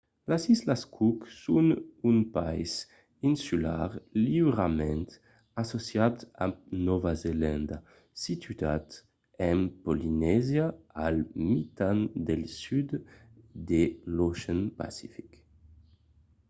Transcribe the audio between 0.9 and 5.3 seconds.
cook son un país insular liurament